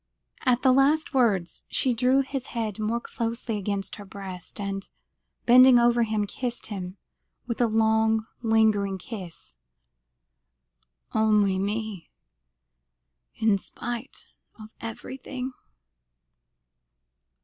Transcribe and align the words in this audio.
At 0.47 0.63
the 0.63 0.71
last 0.71 1.13
words, 1.13 1.61
she 1.67 1.93
drew 1.93 2.21
his 2.21 2.47
head 2.57 2.79
more 2.79 2.99
closely 2.99 3.57
against 3.57 3.97
her 3.97 4.03
breast, 4.03 4.59
and, 4.59 4.89
bending 5.45 5.77
over 5.77 6.01
him, 6.01 6.25
kissed 6.25 6.65
him 6.73 6.97
with 7.45 7.61
a 7.61 7.67
long 7.67 8.25
lingering 8.41 8.97
kiss. 8.97 9.57
"Only 11.13 11.59
me 11.59 12.09
in 13.35 13.59
spite 13.59 14.25
of 14.59 14.73
everything?" 14.81 15.51